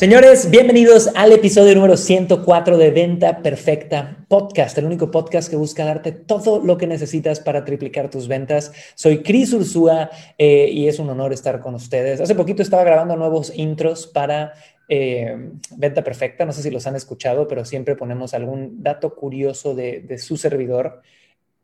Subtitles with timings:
[0.00, 5.84] Señores, bienvenidos al episodio número 104 de Venta Perfecta Podcast, el único podcast que busca
[5.84, 8.72] darte todo lo que necesitas para triplicar tus ventas.
[8.94, 12.18] Soy Cris Ursúa eh, y es un honor estar con ustedes.
[12.18, 14.54] Hace poquito estaba grabando nuevos intros para
[14.88, 15.36] eh,
[15.76, 20.16] Venta Perfecta, no sé si los han escuchado, pero siempre ponemos algún dato curioso de,
[20.16, 21.02] su servidor.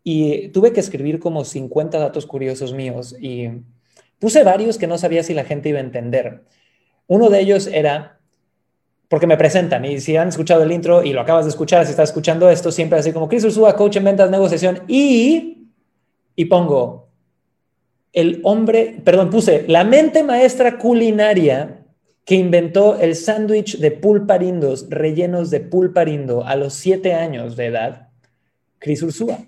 [0.04, 3.48] Y tuve que escribir como 50 datos curiosos míos y
[4.18, 6.42] puse varios que no sabía si la gente iba a entender.
[7.06, 8.15] Uno de ellos era
[9.08, 11.90] porque me presentan y si han escuchado el intro y lo acabas de escuchar, si
[11.90, 15.68] estás escuchando esto, siempre así como Chris Ursúa, coach en ventas, negociación y,
[16.34, 17.06] y pongo
[18.12, 21.84] el hombre, perdón, puse la mente maestra culinaria
[22.24, 28.08] que inventó el sándwich de pulparindos rellenos de pulparindo a los siete años de edad,
[28.78, 29.38] Chris Ursúa.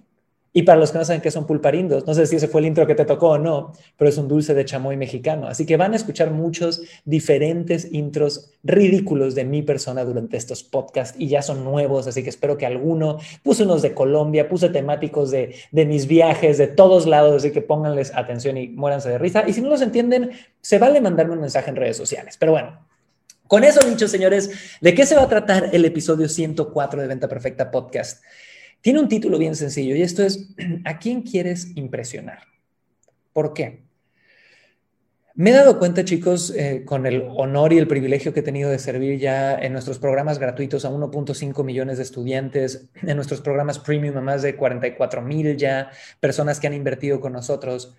[0.58, 2.66] Y para los que no saben qué son pulparindos, no sé si ese fue el
[2.66, 5.46] intro que te tocó o no, pero es un dulce de chamoy mexicano.
[5.46, 11.14] Así que van a escuchar muchos diferentes intros ridículos de mi persona durante estos podcasts
[11.16, 15.30] y ya son nuevos, así que espero que alguno, puse unos de Colombia, puse temáticos
[15.30, 19.44] de, de mis viajes, de todos lados, así que pónganles atención y muéranse de risa.
[19.46, 22.36] Y si no los entienden, se vale mandarme un mensaje en redes sociales.
[22.36, 22.84] Pero bueno,
[23.46, 24.50] con eso dicho, señores,
[24.80, 28.24] ¿de qué se va a tratar el episodio 104 de Venta Perfecta Podcast?
[28.80, 30.48] Tiene un título bien sencillo y esto es,
[30.84, 32.42] ¿a quién quieres impresionar?
[33.32, 33.88] ¿Por qué?
[35.34, 38.70] Me he dado cuenta, chicos, eh, con el honor y el privilegio que he tenido
[38.70, 43.78] de servir ya en nuestros programas gratuitos a 1.5 millones de estudiantes, en nuestros programas
[43.78, 47.94] premium a más de 44 mil ya, personas que han invertido con nosotros,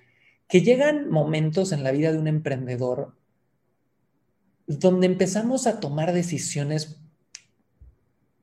[0.47, 3.15] que llegan momentos en la vida de un emprendedor
[4.67, 6.99] donde empezamos a tomar decisiones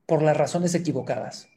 [0.05, 1.49] por las razones equivocadas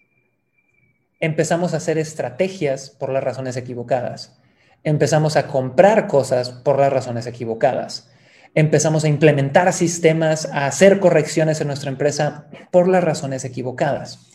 [1.20, 4.38] empezamos a hacer estrategias por las razones equivocadas.
[4.82, 8.10] Empezamos a comprar cosas por las razones equivocadas.
[8.54, 14.30] Empezamos a implementar sistemas, a hacer correcciones en nuestra empresa por las razones equivocadas.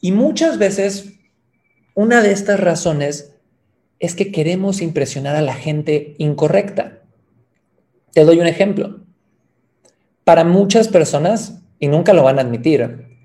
[0.00, 1.12] Y muchas veces
[1.94, 3.34] una de estas razones
[3.98, 7.00] es que queremos impresionar a la gente incorrecta.
[8.12, 9.00] Te doy un ejemplo.
[10.24, 13.17] Para muchas personas, y nunca lo van a admitir,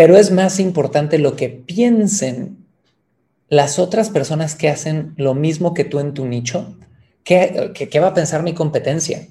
[0.00, 2.64] pero es más importante lo que piensen
[3.50, 6.74] las otras personas que hacen lo mismo que tú en tu nicho.
[7.22, 9.28] ¿Qué, va a pensar mi competencia?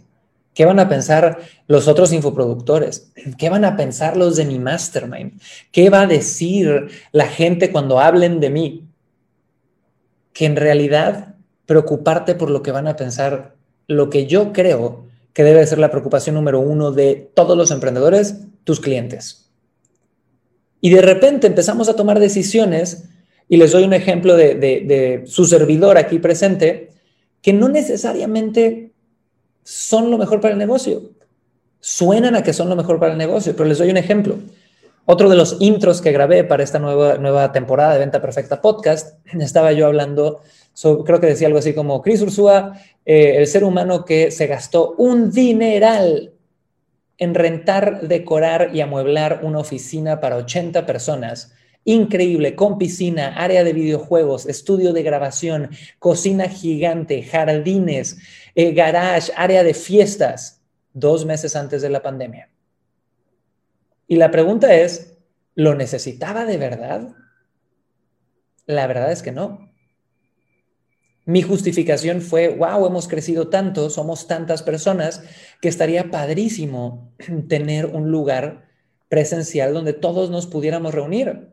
[0.54, 3.12] ¿Qué van a pensar los otros infoproductores?
[3.40, 5.42] ¿Qué van a pensar los de mi mastermind?
[5.72, 8.88] ¿Qué va a decir la gente cuando hablen de mí?
[10.34, 11.34] Que en realidad
[11.66, 13.56] preocuparte por lo que van a pensar,
[13.88, 18.42] lo que yo creo que debe ser la preocupación número uno de todos los emprendedores,
[18.66, 19.49] tus clientes.
[20.82, 23.10] Y de repente empezamos a tomar decisiones,
[23.48, 26.92] y les doy un ejemplo de, su servidor aquí presente,
[27.42, 28.94] que no necesariamente
[29.64, 31.12] son lo mejor para el negocio.
[31.80, 34.36] Suenan a que son lo mejor para el negocio, pero les doy un ejemplo.
[35.06, 39.18] Otro de los intros que grabé para esta nueva, nueva temporada de Venta Perfecta Podcast,
[39.40, 40.42] estaba yo hablando,
[41.06, 42.74] creo que decía algo así como, Chris Ursúa,
[43.04, 46.34] eh, el ser humano que se gastó un dineral
[47.20, 51.54] en rentar, decorar y amueblar una oficina para 80 personas.
[51.84, 55.70] Increíble, con piscina, área de videojuegos, estudio de grabación,
[56.00, 58.18] cocina gigante, jardines,
[58.56, 60.62] eh, garage, área de fiestas,
[60.94, 62.50] dos meses antes de la pandemia.
[64.08, 65.18] Y la pregunta es,
[65.56, 67.16] ¿lo necesitaba de verdad?
[68.66, 69.69] La verdad es que no.
[71.26, 75.24] Mi justificación fue, wow, hemos crecido tanto, somos tantas personas,
[75.62, 77.14] que estaría padrísimo
[77.48, 78.70] tener un lugar
[79.10, 81.50] presencial donde todos nos pudiéramos reunir.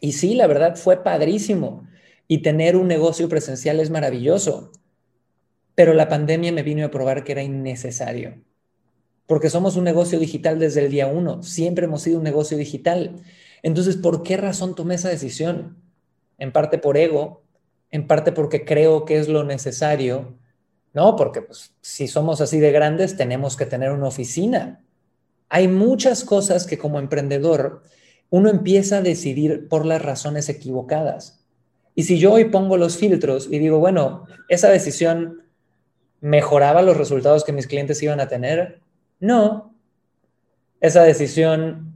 [0.00, 1.88] Y sí, la verdad fue padrísimo.
[2.26, 4.72] Y tener un negocio presencial es maravilloso.
[5.74, 8.42] Pero la pandemia me vino a probar que era innecesario.
[9.26, 11.42] Porque somos un negocio digital desde el día uno.
[11.42, 13.22] Siempre hemos sido un negocio digital.
[13.62, 15.78] Entonces, ¿por qué razón tomé esa decisión?
[16.38, 17.43] En parte por ego,
[17.94, 20.36] en parte porque creo que es lo necesario,
[20.94, 21.14] ¿no?
[21.14, 24.84] Porque pues, si somos así de grandes, tenemos que tener una oficina.
[25.48, 27.84] Hay muchas cosas que como emprendedor
[28.30, 31.46] uno empieza a decidir por las razones equivocadas.
[31.94, 35.44] Y si yo hoy pongo los filtros y digo, bueno, esa decisión
[36.20, 38.80] mejoraba los resultados que mis clientes iban a tener,
[39.20, 39.72] no.
[40.80, 41.93] Esa decisión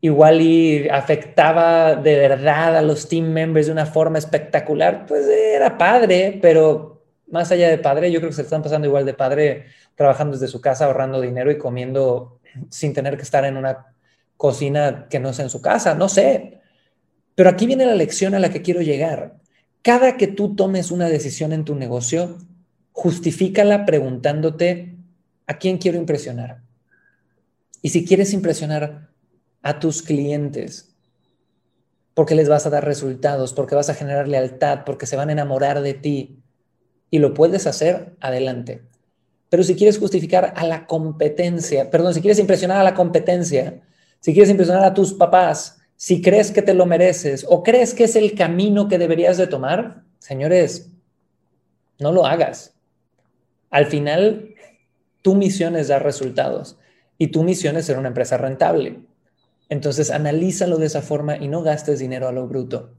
[0.00, 5.78] igual y afectaba de verdad a los team members de una forma espectacular, pues era
[5.78, 9.66] padre, pero más allá de padre, yo creo que se están pasando igual de padre
[9.94, 12.38] trabajando desde su casa, ahorrando dinero y comiendo
[12.70, 13.94] sin tener que estar en una
[14.36, 16.60] cocina que no sea en su casa, no sé.
[17.34, 19.36] Pero aquí viene la lección a la que quiero llegar.
[19.82, 22.38] Cada que tú tomes una decisión en tu negocio,
[22.92, 24.96] justifícala preguntándote
[25.46, 26.62] a quién quiero impresionar.
[27.82, 29.10] Y si quieres impresionar
[29.66, 30.94] a tus clientes,
[32.14, 35.32] porque les vas a dar resultados, porque vas a generar lealtad, porque se van a
[35.32, 36.38] enamorar de ti,
[37.10, 38.82] y lo puedes hacer, adelante.
[39.48, 43.82] Pero si quieres justificar a la competencia, perdón, si quieres impresionar a la competencia,
[44.20, 48.04] si quieres impresionar a tus papás, si crees que te lo mereces o crees que
[48.04, 50.92] es el camino que deberías de tomar, señores,
[51.98, 52.72] no lo hagas.
[53.70, 54.54] Al final,
[55.22, 56.78] tu misión es dar resultados
[57.18, 59.00] y tu misión es ser una empresa rentable.
[59.68, 62.94] Entonces, analízalo de esa forma y no gastes dinero a lo bruto,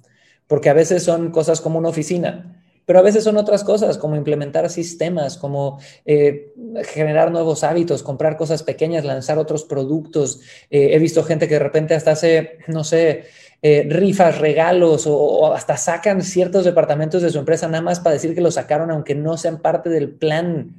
[0.47, 4.15] porque a veces son cosas como una oficina pero a veces son otras cosas, como
[4.15, 6.53] implementar sistemas, como eh,
[6.85, 10.39] generar nuevos hábitos, comprar cosas pequeñas, lanzar otros productos.
[10.69, 13.25] Eh, he visto gente que de repente hasta hace, no sé,
[13.61, 18.33] eh, rifas, regalos o, hasta sacan ciertos departamentos de su empresa nada más para decir
[18.33, 20.73] que lo sacaron aunque no sean parte del plan,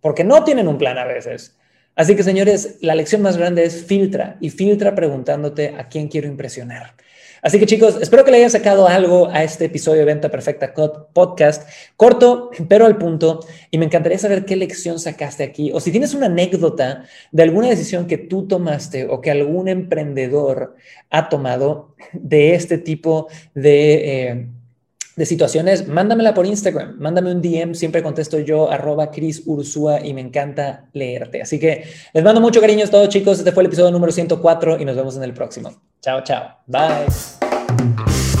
[0.00, 1.58] porque no tienen un plan a veces.
[1.94, 6.26] Así que señores, la lección más grande es filtra y filtra preguntándote a quién quiero
[6.26, 6.94] impresionar.
[7.42, 10.72] Así que chicos, espero que le hayan sacado algo a este episodio de Venta Perfecta
[11.12, 15.90] Podcast, corto, pero al punto, y me encantaría saber qué lección sacaste aquí, o si
[15.90, 20.76] tienes una anécdota de alguna decisión que tú tomaste o que algún emprendedor
[21.10, 24.28] ha tomado de este tipo de...
[24.28, 24.46] Eh,
[25.16, 30.14] de situaciones, mándamela por Instagram, mándame un DM, siempre contesto yo, arroba Cris Ursúa y
[30.14, 31.42] me encanta leerte.
[31.42, 34.80] Así que les mando mucho cariño a todos chicos, este fue el episodio número 104
[34.80, 35.72] y nos vemos en el próximo.
[36.00, 36.56] Chao, chao.
[36.66, 38.31] Bye.